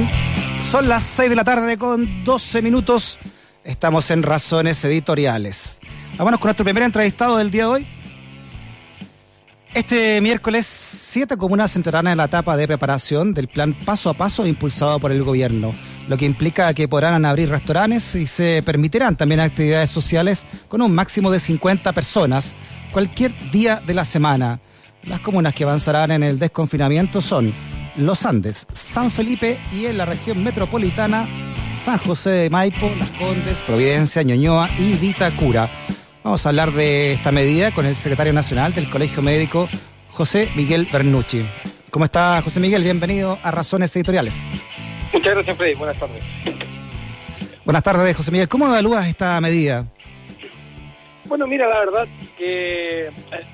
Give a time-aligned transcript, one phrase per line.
[0.00, 0.10] bien,
[0.60, 3.18] son las 6 de la tarde con 12 minutos.
[3.62, 5.78] Estamos en Razones Editoriales.
[6.16, 7.86] Vámonos con nuestro primer entrevistado del día de hoy.
[9.72, 14.46] Este miércoles, siete comunas entrarán en la etapa de preparación del plan paso a paso
[14.46, 15.74] impulsado por el gobierno,
[16.08, 20.92] lo que implica que podrán abrir restaurantes y se permitirán también actividades sociales con un
[20.92, 22.54] máximo de 50 personas
[22.92, 24.60] cualquier día de la semana.
[25.04, 27.52] Las comunas que avanzarán en el desconfinamiento son
[27.96, 31.28] Los Andes, San Felipe y en la región metropolitana
[31.78, 35.68] San José de Maipo, Las Condes, Providencia, Ñoñoa y Vitacura.
[36.22, 39.68] Vamos a hablar de esta medida con el secretario nacional del Colegio Médico,
[40.10, 41.46] José Miguel Bernucci.
[41.90, 42.82] ¿Cómo está José Miguel?
[42.82, 44.46] Bienvenido a Razones Editoriales.
[45.12, 45.74] Muchas gracias, Freddy.
[45.74, 46.24] Buenas tardes.
[47.64, 48.48] Buenas tardes, José Miguel.
[48.48, 49.86] ¿Cómo evalúas esta medida?
[51.26, 53.10] Bueno, mira, la verdad que eh,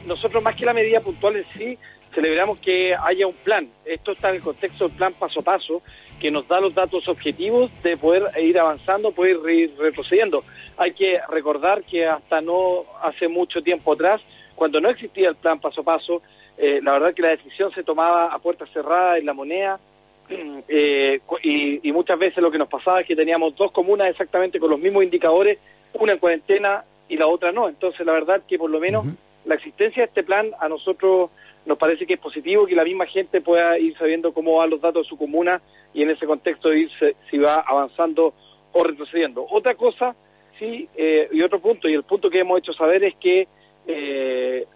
[0.07, 1.79] nosotros más que la medida puntual en sí,
[2.15, 3.69] celebramos que haya un plan.
[3.85, 5.83] Esto está en el contexto del plan paso a paso,
[6.21, 10.45] que nos da los datos objetivos de poder ir avanzando, poder ir retrocediendo.
[10.77, 14.21] Hay que recordar que hasta no hace mucho tiempo atrás,
[14.55, 16.23] cuando no existía el plan paso a paso,
[16.59, 19.81] eh, la verdad que la decisión se tomaba a puertas cerradas en la moneda
[20.69, 24.61] eh, y, y muchas veces lo que nos pasaba es que teníamos dos comunas exactamente
[24.61, 25.59] con los mismos indicadores,
[25.95, 27.69] una en cuarentena y la otra no.
[27.69, 29.07] Entonces, la verdad que por lo menos
[29.45, 31.31] la existencia de este plan a nosotros
[31.67, 34.81] nos parece que es positivo que la misma gente pueda ir sabiendo cómo van los
[34.81, 35.61] datos de su comuna
[35.93, 38.35] y en ese contexto irse si va avanzando
[38.73, 39.47] o retrocediendo.
[39.51, 40.15] Otra cosa,
[40.59, 43.47] sí, eh, y otro punto, y el punto que hemos hecho saber es que
[43.87, 44.67] eh,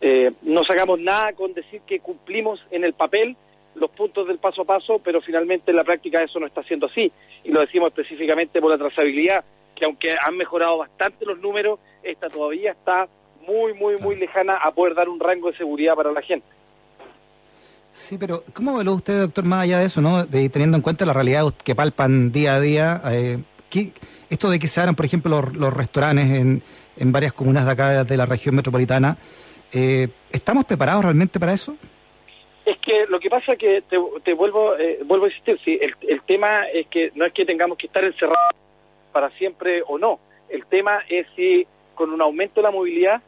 [0.00, 3.36] eh, no sacamos nada con decir que cumplimos en el papel
[3.74, 6.86] los puntos del paso a paso, pero finalmente en la práctica eso no está siendo
[6.86, 7.12] así,
[7.44, 9.44] y lo decimos específicamente por la trazabilidad,
[9.74, 13.06] que aunque han mejorado bastante los números, esta todavía está
[13.46, 16.46] muy, muy, muy lejana a poder dar un rango de seguridad para la gente.
[17.96, 20.26] Sí, pero ¿cómo evalúa usted, doctor, más allá de eso, no?
[20.26, 23.38] De, teniendo en cuenta la realidad que palpan día a día, eh,
[23.70, 23.92] ¿qué,
[24.28, 26.62] esto de que se abran, por ejemplo, los, los restaurantes en,
[26.98, 29.16] en, varias comunas de acá de la región metropolitana,
[29.72, 31.74] eh, ¿estamos preparados realmente para eso?
[32.66, 35.78] Es que lo que pasa es que te, te vuelvo eh, vuelvo a insistir, sí,
[35.80, 38.54] el, el tema es que no es que tengamos que estar encerrados
[39.10, 40.20] para siempre o no.
[40.50, 43.22] El tema es si con un aumento de la movilidad,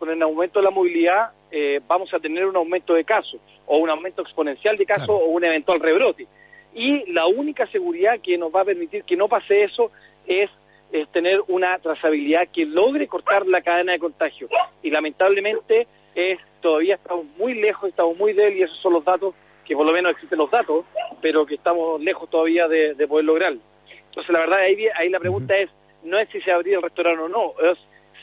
[0.00, 3.76] con el aumento de la movilidad eh, vamos a tener un aumento de casos o
[3.76, 5.24] un aumento exponencial de casos claro.
[5.24, 6.26] o un eventual rebrote.
[6.74, 9.92] Y la única seguridad que nos va a permitir que no pase eso
[10.26, 10.48] es,
[10.90, 14.48] es tener una trazabilidad que logre cortar la cadena de contagio.
[14.82, 19.34] Y lamentablemente es todavía estamos muy lejos, estamos muy débiles y esos son los datos
[19.66, 20.86] que por lo menos existen los datos,
[21.20, 23.60] pero que estamos lejos todavía de, de poder lograrlo.
[24.08, 25.68] Entonces la verdad ahí, ahí la pregunta es,
[26.02, 27.78] no es si se abrir el restaurante o no, es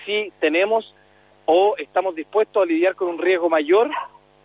[0.05, 0.95] si tenemos
[1.47, 3.90] o estamos dispuestos a lidiar con un riesgo mayor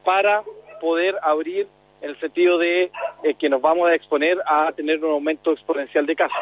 [0.04, 0.42] para
[0.80, 1.66] poder abrir
[2.00, 2.84] en el sentido de
[3.24, 6.38] eh, que nos vamos a exponer a tener un aumento exponencial de casos.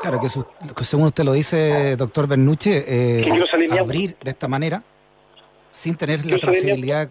[0.00, 0.44] Claro, que, su,
[0.76, 3.26] que según usted lo dice, doctor Bernuche, eh,
[3.80, 4.82] abrir de esta manera,
[5.70, 7.08] sin tener la trazabilidad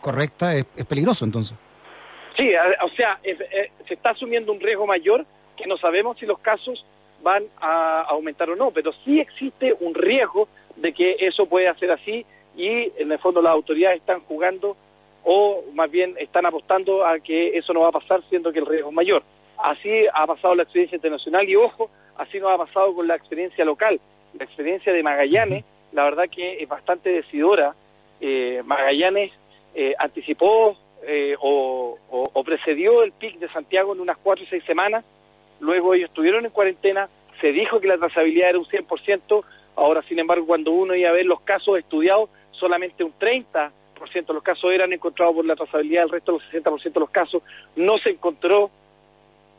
[0.00, 1.58] correcta, es, es, peligroso entonces.
[2.36, 3.38] Sí, o sea, es,
[3.88, 6.84] se está asumiendo un riesgo mayor que no sabemos si los casos
[7.22, 10.48] van a aumentar o no, pero sí existe un riesgo
[10.80, 12.24] de que eso puede hacer así
[12.56, 14.76] y en el fondo las autoridades están jugando
[15.24, 18.66] o más bien están apostando a que eso no va a pasar siendo que el
[18.66, 19.22] riesgo es mayor.
[19.58, 23.64] Así ha pasado la experiencia internacional y ojo, así nos ha pasado con la experiencia
[23.64, 24.00] local.
[24.38, 27.74] La experiencia de Magallanes, la verdad que es bastante decidora.
[28.20, 29.32] Eh, Magallanes
[29.74, 30.76] eh, anticipó
[31.06, 35.04] eh, o, o, o, precedió el pic de Santiago en unas cuatro o seis semanas,
[35.58, 37.08] luego ellos estuvieron en cuarentena,
[37.40, 39.44] se dijo que la trazabilidad era un 100%,
[39.80, 43.70] ahora sin embargo cuando uno iba a ver los casos estudiados, solamente un 30%
[44.26, 47.42] de los casos eran encontrados por la trazabilidad, el resto, los 60% de los casos,
[47.76, 48.70] no se encontró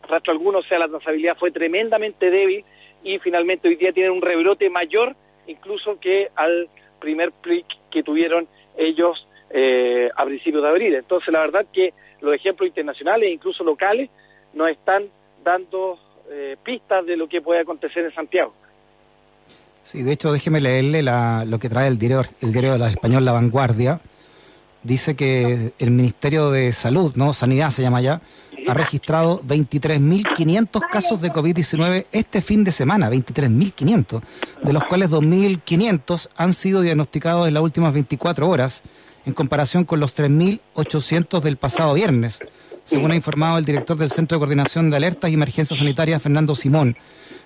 [0.07, 2.63] rastro alguno, o sea, la trazabilidad fue tremendamente débil
[3.03, 5.15] y finalmente hoy día tienen un rebrote mayor
[5.47, 8.47] incluso que al primer pic que tuvieron
[8.77, 10.95] ellos eh, a principios de abril.
[10.95, 14.09] Entonces, la verdad que los ejemplos internacionales e incluso locales
[14.53, 15.09] nos están
[15.43, 15.97] dando
[16.29, 18.53] eh, pistas de lo que puede acontecer en Santiago.
[19.83, 22.89] Sí, de hecho, déjeme leerle la, lo que trae el diario, el diario de la
[22.89, 23.99] español La Vanguardia.
[24.83, 27.33] Dice que el Ministerio de Salud, ¿no?
[27.33, 28.21] Sanidad se llama ya,
[28.67, 34.21] ha registrado 23.500 casos de COVID-19 este fin de semana, 23.500,
[34.63, 38.83] de los cuales 2.500 han sido diagnosticados en las últimas 24 horas
[39.25, 42.39] en comparación con los 3.800 del pasado viernes,
[42.91, 46.55] según ha informado el director del Centro de Coordinación de Alertas y Emergencias Sanitarias, Fernando
[46.55, 46.97] Simón.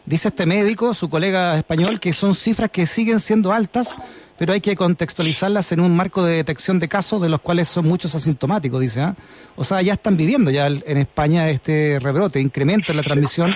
[0.04, 3.96] Dice este médico, su colega español, que son cifras que siguen siendo altas,
[4.40, 7.88] pero hay que contextualizarlas en un marco de detección de casos, de los cuales son
[7.88, 9.02] muchos asintomáticos, dice.
[9.02, 9.16] ¿ah?
[9.56, 13.54] O sea, ya están viviendo ya en España este rebrote, incremento en la transmisión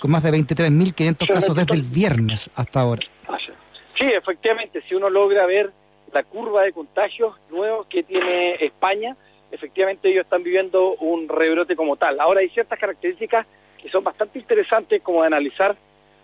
[0.00, 3.02] con más de 23.500 casos desde el viernes hasta ahora.
[3.98, 5.72] Sí, efectivamente, si uno logra ver
[6.12, 9.16] la curva de contagios nuevos que tiene España,
[9.52, 12.18] efectivamente ellos están viviendo un rebrote como tal.
[12.18, 13.46] Ahora hay ciertas características
[13.80, 15.76] que son bastante interesantes como de analizar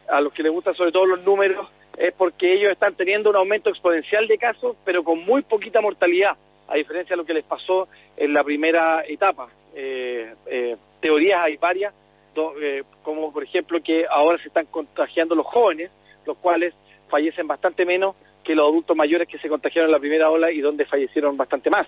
[0.08, 3.36] a los que les gustan sobre todo los números, es porque ellos están teniendo un
[3.36, 6.36] aumento exponencial de casos, pero con muy poquita mortalidad,
[6.68, 9.48] a diferencia de lo que les pasó en la primera etapa.
[9.74, 11.92] Eh, eh, teorías hay varias,
[12.60, 15.90] eh, como por ejemplo que ahora se están contagiando los jóvenes,
[16.24, 16.72] los cuales
[17.08, 20.60] fallecen bastante menos que los adultos mayores que se contagiaron en la primera ola y
[20.60, 21.86] donde fallecieron bastante más.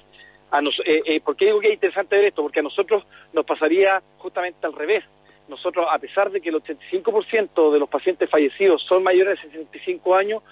[0.50, 2.42] A eh, eh, ¿Por qué digo que es interesante ver esto?
[2.42, 5.04] Porque a nosotros nos pasaría justamente al revés.
[5.48, 10.14] Nosotros, a pesar de que el 85% de los pacientes fallecidos son mayores de 65
[10.14, 10.42] años,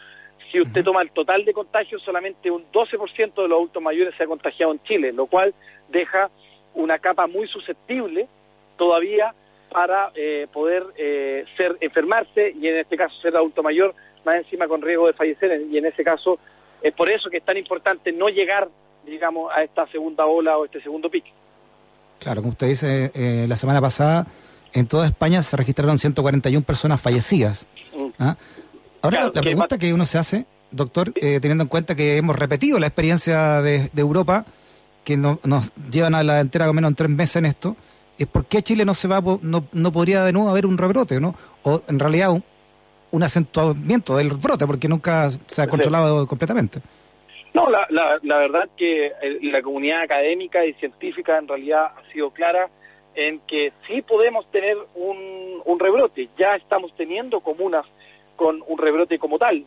[0.51, 4.25] si usted toma el total de contagios, solamente un 12% de los adultos mayores se
[4.25, 5.55] ha contagiado en Chile, lo cual
[5.89, 6.31] deja
[6.75, 8.29] una capa muy susceptible
[8.77, 9.35] todavía
[9.71, 14.67] para eh, poder eh, ser enfermarse y en este caso ser adulto mayor, más encima
[14.67, 15.61] con riesgo de fallecer.
[15.71, 16.39] Y en ese caso
[16.83, 18.69] es por eso que es tan importante no llegar,
[19.09, 21.29] digamos, a esta segunda ola o este segundo pico.
[22.19, 24.27] Claro, como usted dice, eh, la semana pasada
[24.73, 27.67] en toda España se registraron 141 personas fallecidas.
[27.97, 28.09] Mm.
[28.19, 28.37] ¿ah?
[29.03, 32.89] Ahora, la, pregunta que uno se hace, doctor, teniendo en cuenta que hemos repetido la
[32.89, 34.45] experiencia de, Europa,
[35.05, 35.39] que nos
[35.91, 37.77] llevan a la entera, al menos en tres meses en esto,
[38.19, 41.21] es por qué Chile no se va no, no podría de nuevo haber un rebrote,
[41.21, 41.35] ¿no?
[41.63, 42.31] O en realidad
[43.11, 46.81] un, acentuamiento del brote, porque nunca se ha controlado completamente.
[47.55, 49.13] No, la, la, la verdad que
[49.43, 52.69] la comunidad académica y científica en realidad ha sido clara
[53.15, 56.29] en que sí podemos tener un, un rebrote.
[56.39, 57.85] Ya estamos teniendo comunas
[58.37, 59.65] con un rebrote como tal.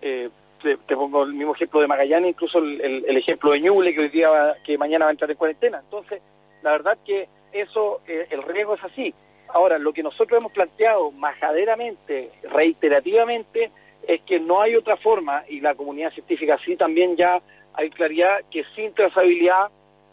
[0.00, 0.30] Eh,
[0.62, 4.08] te, pongo el mismo ejemplo de Magallanes, incluso el, el, ejemplo de Ñuble, que hoy
[4.08, 5.80] día que mañana va a entrar en cuarentena.
[5.84, 6.22] Entonces,
[6.62, 9.14] la verdad que eso, eh, el riesgo es así.
[9.48, 13.70] Ahora, lo que nosotros hemos planteado majaderamente, reiterativamente,
[14.08, 17.40] es que no hay otra forma, y la comunidad científica sí también ya
[17.74, 19.68] hay claridad, que sin trazabilidad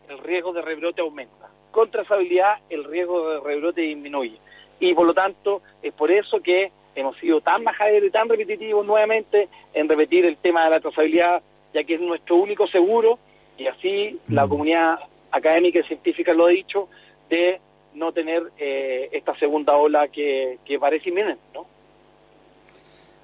[0.09, 1.49] el riesgo de rebrote aumenta.
[1.71, 4.37] Con trazabilidad el riesgo de rebrote disminuye.
[4.79, 8.85] Y por lo tanto, es por eso que hemos sido tan majaderos y tan repetitivos
[8.85, 11.41] nuevamente en repetir el tema de la trazabilidad,
[11.73, 13.19] ya que es nuestro único seguro,
[13.57, 14.49] y así la mm.
[14.49, 14.99] comunidad
[15.31, 16.89] académica y científica lo ha dicho,
[17.29, 17.59] de
[17.93, 21.65] no tener eh, esta segunda ola que, parece inminente, ¿no?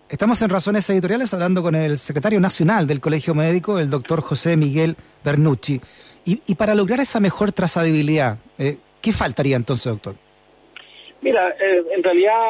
[0.09, 4.56] Estamos en Razones Editoriales hablando con el secretario nacional del Colegio Médico, el doctor José
[4.56, 4.95] Miguel
[5.25, 5.81] Bernucci.
[6.24, 10.15] Y, para lograr esa mejor trazabilidad, eh, ¿qué faltaría entonces, doctor?
[11.21, 12.42] Mira, eh, en realidad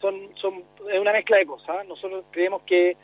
[0.00, 0.62] son, son,
[0.92, 1.86] es una mezcla de cosas.
[1.88, 2.96] Nosotros creemos que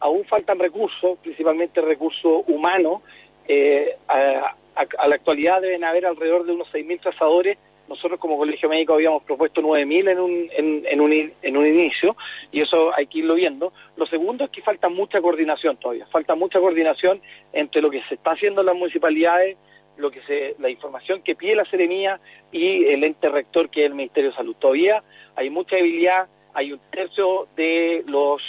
[0.00, 3.02] aún faltan recursos, principalmente recursos humanos,
[4.08, 7.58] a, a, la actualidad deben haber alrededor de unos 6.000 trazadores.
[7.92, 11.12] Nosotros como Colegio Médico habíamos propuesto 9.000 en un, en, en, un,
[11.42, 12.16] en un inicio
[12.50, 13.70] y eso hay que irlo viendo.
[13.96, 17.20] Lo segundo es que falta mucha coordinación todavía, falta mucha coordinación
[17.52, 19.58] entre lo que se está haciendo en las municipalidades,
[19.98, 22.18] lo que se, la información que pide la Seremía
[22.50, 24.56] y el ente rector que es el Ministerio de Salud.
[24.58, 25.02] Todavía
[25.36, 28.40] hay mucha debilidad, hay un tercio de los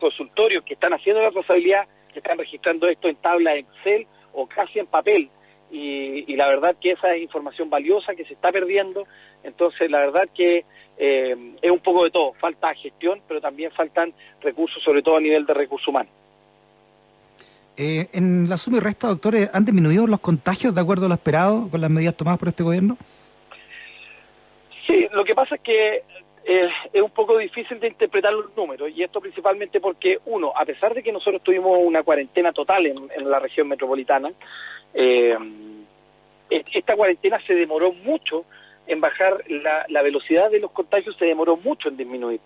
[0.00, 4.78] consultorios que están haciendo la trazabilidad, que están registrando esto en tabla Excel o casi
[4.78, 5.28] en papel
[5.70, 9.06] y, la verdad que esa es información valiosa que se está perdiendo,
[9.42, 10.64] entonces la verdad que
[10.98, 15.20] eh, es un poco de todo, falta gestión, pero también faltan recursos, sobre todo a
[15.20, 16.12] nivel de recursos humanos.
[17.76, 21.14] Eh, en la suma y resta, doctores, ¿han disminuido los contagios de acuerdo a lo
[21.14, 22.96] esperado con las medidas tomadas por este gobierno?
[24.86, 26.02] Sí, lo que pasa es que
[26.44, 30.64] eh, es un poco difícil de interpretar los números y esto principalmente porque, uno, a
[30.64, 34.30] pesar de que nosotros tuvimos una cuarentena total en la región metropolitana,
[34.96, 35.36] eh,
[36.50, 38.44] esta cuarentena se demoró mucho
[38.86, 42.40] en bajar la, velocidad de los contagios, se demoró mucho en disminuir.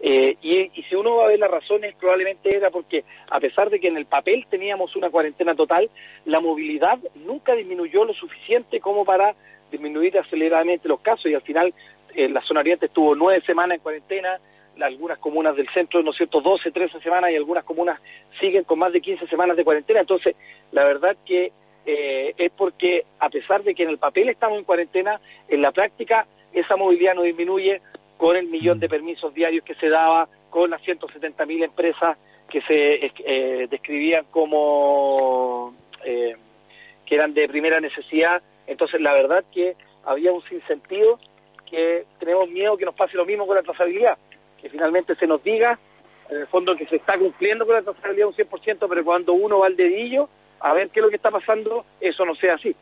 [0.00, 3.78] Eh, y, si uno va a ver las razones, probablemente era porque, a pesar de
[3.78, 5.90] que en el papel teníamos una cuarentena total,
[6.24, 9.34] la movilidad nunca disminuyó lo suficiente como para
[9.70, 11.72] disminuir aceleradamente los casos y al final
[12.14, 14.38] eh, la zona oriente estuvo nueve semanas en cuarentena,
[14.80, 18.00] algunas comunas del centro, ¿no es cierto?, 12, 13 semanas y algunas comunas
[18.40, 20.00] siguen con más de 15 semanas de cuarentena.
[20.00, 20.34] Entonces,
[20.72, 21.52] la verdad que
[21.84, 25.72] eh, es porque a pesar de que en el papel estamos en cuarentena, en la
[25.72, 27.80] práctica esa movilidad no disminuye
[28.16, 32.16] con el millón de permisos diarios que se daba, con las 170 mil empresas
[32.48, 35.74] que se eh, describían como
[36.04, 36.36] eh,
[37.06, 38.42] que eran de primera necesidad.
[38.66, 39.74] Entonces, la verdad que
[40.04, 41.18] había un sinsentido
[41.68, 44.18] que tenemos miedo que nos pase lo mismo con la trazabilidad,
[44.60, 45.78] que finalmente se nos diga,
[46.28, 49.60] en el fondo, que se está cumpliendo con la trazabilidad un 100%, pero cuando uno
[49.60, 50.28] va al dedillo
[50.62, 52.74] a ver qué es lo que está pasando, eso no sea así.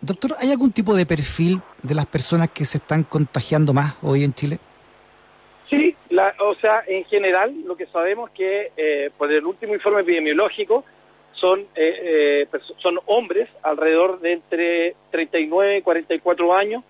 [0.00, 4.24] Doctor, ¿hay algún tipo de perfil de las personas que se están contagiando más hoy
[4.24, 4.58] en Chile?
[5.70, 5.96] Sí,
[6.40, 10.84] o sea, en general lo que sabemos que eh, por el último informe epidemiológico
[11.32, 16.84] son eh, eh, son hombres alrededor de entre 39 y 44 años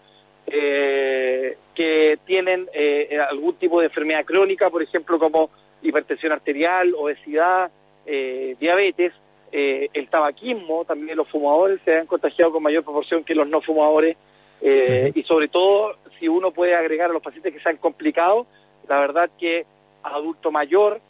[0.46, 5.50] eh, que tienen eh, algún tipo de enfermedad crónica, por ejemplo, como
[5.82, 7.70] hipertensión arterial, obesidad,
[8.06, 9.12] eh, diabetes,
[9.52, 13.60] eh, el tabaquismo, también los fumadores se han contagiado con mayor proporción que los no
[13.60, 14.16] fumadores,
[14.60, 18.46] eh, y sobre todo si uno puede agregar a los pacientes que se han complicado,
[18.88, 19.66] la verdad que
[20.02, 21.00] adulto mayor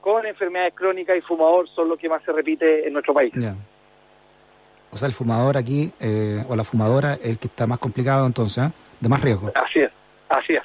[0.00, 3.32] con enfermedades crónicas y fumador son los que más se repite en nuestro país.
[4.92, 8.26] O sea, el fumador aquí, eh, o la fumadora, es el que está más complicado
[8.26, 8.70] entonces, ¿eh?
[9.00, 9.50] de más riesgo.
[9.54, 9.90] Así es,
[10.28, 10.62] así es.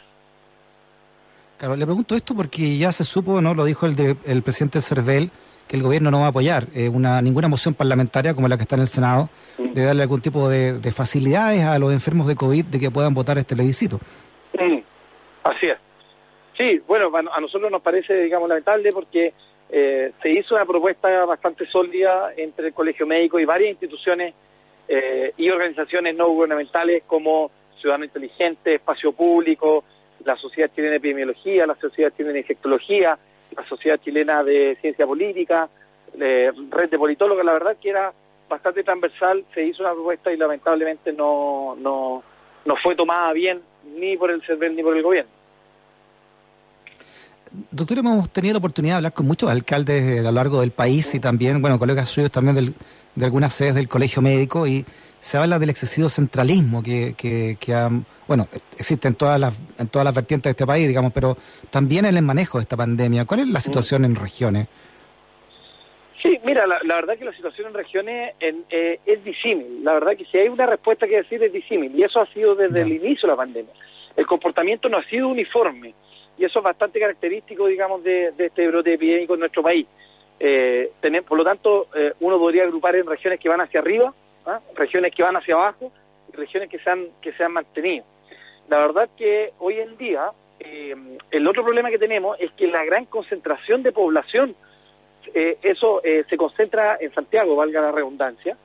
[1.57, 3.53] Claro, le pregunto esto porque ya se supo, ¿no?
[3.53, 5.31] Lo dijo el, de, el presidente Cervel,
[5.71, 8.63] que el gobierno no va a apoyar eh, una ninguna moción parlamentaria como la que
[8.63, 12.35] está en el Senado, de darle algún tipo de, de, facilidades a los enfermos de
[12.35, 13.97] COVID de que puedan votar este plebiscito.
[14.59, 14.79] Mm.
[15.43, 15.77] Así es.
[16.57, 19.33] Sí, bueno, a nosotros nos parece, digamos, lamentable porque
[19.69, 24.33] eh, se hizo una propuesta bastante sólida entre el Colegio Médico y varias instituciones
[24.89, 27.49] eh, y organizaciones no gubernamentales como
[27.79, 29.85] Ciudadano Inteligente, Espacio Público,
[30.25, 33.17] la Sociedad Chilena de Epidemiología, la Sociedad de Infectología,
[33.55, 35.69] la Sociedad Chilena de Ciencia Política,
[36.19, 38.13] eh, Red de Politólogos, la verdad que era
[38.49, 42.23] bastante transversal, se hizo una propuesta y lamentablemente no, no,
[42.65, 43.61] no fue tomada bien
[43.95, 45.31] ni por el CERVEL ni por el gobierno.
[47.69, 51.13] Doctor, hemos tenido la oportunidad de hablar con muchos alcaldes a lo largo del país
[51.15, 52.73] y también, bueno, colegas suyos también del,
[53.15, 54.85] de algunas sedes del Colegio Médico y
[55.21, 57.89] se habla del excesivo centralismo que, que, que ha,
[58.27, 61.37] bueno, existe en todas, las, en todas las vertientes de este país, digamos, pero
[61.69, 63.25] también en el manejo de esta pandemia.
[63.25, 64.67] ¿Cuál es la situación en regiones?
[66.23, 69.83] Sí, mira, la, la verdad que la situación en regiones en, eh, es disímil.
[69.83, 72.55] La verdad que si hay una respuesta que decir es disímil y eso ha sido
[72.55, 73.73] desde el inicio de la pandemia.
[74.15, 75.93] El comportamiento no ha sido uniforme
[76.37, 79.85] y eso es bastante característico, digamos, de, de este brote epidémico en nuestro país.
[80.39, 80.91] Eh,
[81.27, 84.11] por lo tanto, eh, uno podría agrupar en regiones que van hacia arriba,
[84.45, 84.59] ¿ah?
[84.75, 85.91] regiones que van hacia abajo
[86.31, 88.05] y regiones que se han, que se han mantenido.
[88.69, 90.95] La verdad que hoy en día eh,
[91.31, 94.55] el otro problema que tenemos es que la gran concentración de población,
[95.33, 98.57] eh, eso eh, se concentra en Santiago, valga la redundancia.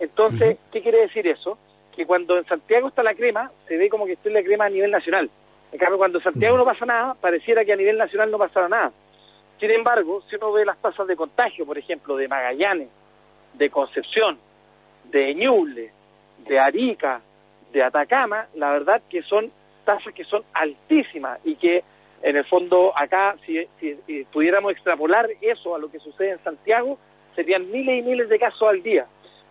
[0.00, 0.58] Entonces.
[0.72, 1.56] ¿qué quiere decir eso?
[1.94, 4.70] Que cuando en Santiago está la crema, se ve como que está la crema a
[4.70, 5.30] nivel nacional.
[5.70, 8.68] En cambio, cuando en Santiago no pasa nada, pareciera que a nivel nacional no pasara
[8.68, 8.92] nada.
[9.60, 12.88] Sin embargo, si uno ve las tasas de contagio, por ejemplo, de Magallanes,
[13.54, 14.38] de Concepción,
[15.10, 15.90] de Ñuble,
[16.46, 17.20] de Arica,
[17.72, 19.50] de Atacama, la verdad que son
[19.84, 21.82] tasas que son altísimas y que
[22.22, 26.42] en el fondo acá, si, si, si, pudiéramos extrapolar eso a lo que sucede en
[26.42, 26.98] Santiago,
[27.34, 29.06] serían miles y miles de casos al día.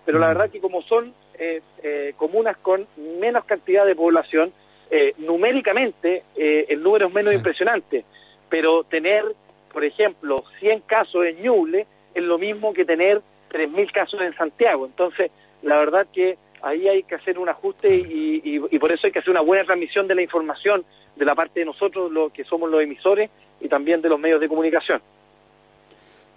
[0.06, 2.88] Pero la verdad que como son eh, eh, comunas con
[3.20, 4.52] menos cantidad de población,
[4.90, 7.38] eh, numéricamente el número es menos sí.
[7.38, 8.06] impresionante.
[8.50, 9.24] Pero tener,
[9.72, 13.22] por ejemplo, 100 casos en Ñuble es lo mismo que tener
[13.54, 14.86] 3.000 casos en Santiago.
[14.86, 15.32] Entonces,
[15.62, 19.14] la verdad que ahí hay que hacer un ajuste y, y, y, por eso hay
[19.14, 20.84] que hacer una buena transmisión de la información
[21.16, 23.30] de la parte de nosotros, lo que somos los emisores,
[23.62, 25.02] y también de los medios de comunicación.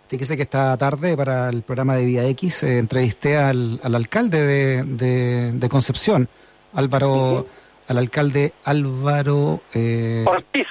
[0.08, 4.40] Fíjese que esta tarde para el programa de Vía X eh, entrevisté al, al alcalde
[4.40, 6.28] de, de, de, Concepción,
[6.74, 7.46] Álvaro, uh -huh.
[7.88, 10.66] al alcalde Álvaro eh, Ortiz.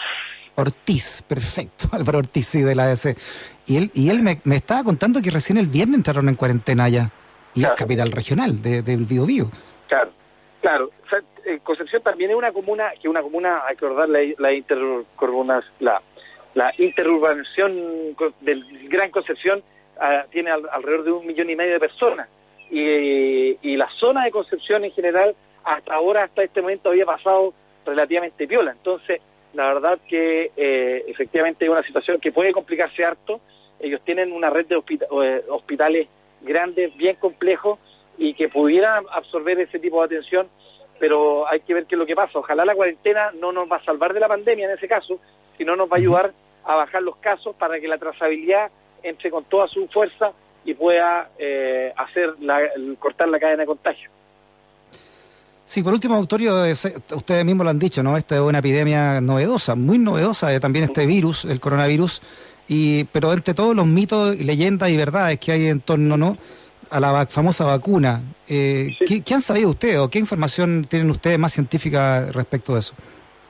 [0.56, 3.18] Ortiz, perfecto, Álvaro Ortiz, sí, de la ADC.
[3.68, 6.86] Y él, y él me, me estaba contando que recién el viernes entraron en cuarentena
[6.86, 7.10] allá
[7.54, 7.76] y claro.
[7.76, 9.50] es capital regional del de, de Bío Bío.
[9.88, 10.12] Claro,
[10.62, 10.92] claro.
[11.06, 14.20] O sea, eh, Concepción también es una comuna, que una comuna, hay que recordar la,
[14.38, 16.02] la la,
[16.54, 19.64] la interurbanización del Gran Concepción
[19.98, 22.28] uh, tiene al, alrededor de un millón y medio de personas.
[22.70, 27.54] Y, y la zona de Concepción en general, hasta ahora, hasta este momento, había pasado
[27.86, 28.72] relativamente viola.
[28.72, 29.22] Entonces,
[29.56, 33.40] la verdad que eh, efectivamente es una situación que puede complicarse harto.
[33.80, 36.08] Ellos tienen una red de hospita eh, hospitales
[36.42, 37.80] grandes, bien complejos
[38.18, 40.48] y que pudieran absorber ese tipo de atención,
[41.00, 42.40] pero hay que ver qué es lo que pasa.
[42.40, 45.20] Ojalá la cuarentena no nos va a salvar de la pandemia en ese caso,
[45.58, 46.34] sino nos va a ayudar
[46.64, 48.72] a bajar los casos para que la trazabilidad
[49.04, 50.34] entre con toda su fuerza
[50.66, 52.60] y pueda eh, hacer la,
[53.00, 54.10] cortar la cadena de contagio.
[55.66, 58.16] Sí, por último, doctorio, ustedes mismos lo han dicho, ¿no?
[58.18, 62.22] Esta es una epidemia novedosa, muy novedosa, eh, también este virus, el coronavirus,
[62.68, 66.38] y pero entre todos los mitos y leyendas y verdades que hay en torno, ¿no?
[66.90, 68.22] a la famosa vacuna.
[68.48, 72.96] Eh, ¿qué, han sabido ustedes o qué información tienen ustedes más científica respecto de eso?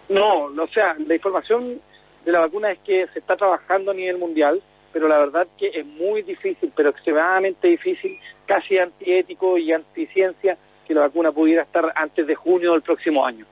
[0.09, 1.81] No, o sea, la información
[2.23, 4.61] de la vacuna es que se está trabajando a nivel mundial,
[4.93, 10.93] pero la verdad que es muy difícil, pero extremadamente difícil, casi antiético y anticiencia, que
[10.93, 13.45] la vacuna pudiera estar antes de junio del próximo año.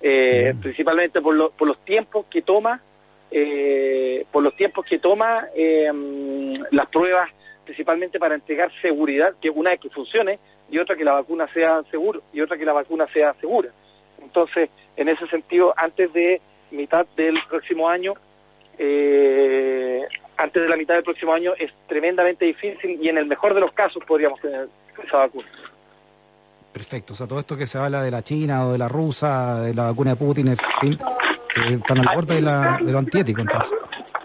[0.00, 0.54] Eh.
[0.60, 2.80] Principalmente por, por los tiempos que toma,
[3.30, 5.46] eh, por los tiempos que toma
[6.70, 7.30] las pruebas
[7.64, 10.38] principalmente para entregar seguridad, que una es que funcione
[10.70, 13.70] y otra que la vacuna sea seguro y otra que la vacuna sea segura.
[14.20, 16.40] Entonces, en ese sentido, antes de
[16.70, 18.14] mitad del próximo año,
[18.78, 20.02] eh,
[20.36, 23.60] antes de la mitad del próximo año es tremendamente difícil y en el mejor de
[23.60, 24.68] los casos podríamos tener
[25.04, 25.48] esa vacuna.
[26.72, 29.60] Perfecto, o sea, todo esto que se habla de la China o de la rusa,
[29.60, 32.98] de la vacuna de Putin, en fin, eh, están al borde de, la, de lo
[32.98, 33.72] antiético, entonces.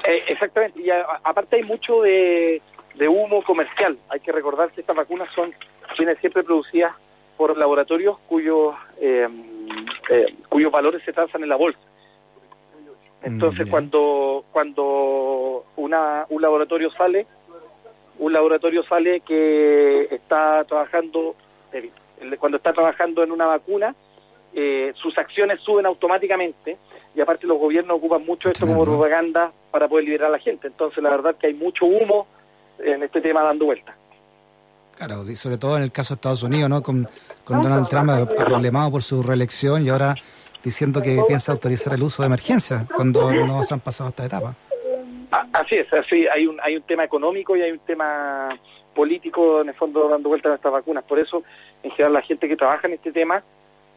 [0.08, 2.62] Eh, exactamente, y aparte hay mucho de,
[2.96, 3.98] de humo comercial.
[4.10, 5.54] Hay que recordar que estas vacunas son
[5.98, 6.94] vienen siempre producidas
[7.38, 9.28] por laboratorios cuyos eh,
[10.10, 11.80] eh, cuyos valores se transan en la bolsa.
[13.24, 17.26] Entonces, mm, cuando cuando una, un laboratorio sale,
[18.20, 21.36] un laboratorio sale que está trabajando,
[21.74, 21.90] eh,
[22.40, 23.96] cuando está trabajando en una vacuna,
[24.96, 26.78] sus acciones suben automáticamente
[27.16, 30.68] y aparte los gobiernos ocupan mucho esto como propaganda para poder liberar a la gente.
[30.68, 32.28] Entonces, la verdad que hay mucho humo
[32.80, 33.96] en este tema dando vuelta.
[34.96, 36.82] Claro, y sobre todo en el caso de Estados Unidos, ¿no?
[36.82, 37.08] Con,
[37.48, 40.16] Donald Trump problemado por su reelección y ahora
[40.64, 44.56] diciendo que piensa autorizar el uso de emergencia cuando no se han pasado esta etapa.
[45.54, 48.50] Así es, así hay un hay un tema económico y hay un tema
[48.96, 51.04] político en el fondo dando vuelta a estas vacunas.
[51.04, 51.44] Por eso,
[51.84, 53.44] en general, la gente que trabaja en este tema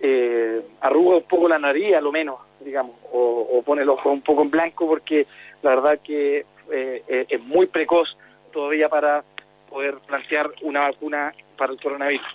[0.01, 4.23] eh, arruga un poco la nariz, a lo menos, digamos, o, pone el ojo un
[4.23, 5.27] poco en blanco porque
[5.63, 6.39] la verdad que
[6.73, 8.17] eh, eh, es muy precoz
[8.53, 9.23] todavía para
[9.69, 12.27] poder plantear una vacuna para el coronavirus.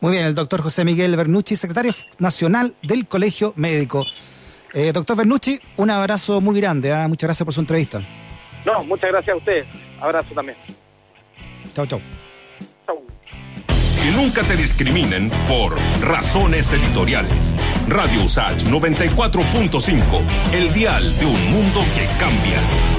[0.00, 4.04] Muy bien, el doctor José Miguel Bernucci, secretario nacional del Colegio Médico.
[4.74, 6.92] Eh, doctor Bernucci, un abrazo muy grande.
[6.92, 7.08] ¿ah?
[7.08, 8.00] Muchas gracias por su entrevista.
[8.66, 9.64] No, muchas gracias a usted.
[10.00, 10.58] Abrazo también.
[11.72, 12.25] Chao, chao.
[14.06, 17.56] Que nunca te discriminen por razones editoriales.
[17.88, 22.96] Radio USACH 94.5, el dial de un mundo que cambia.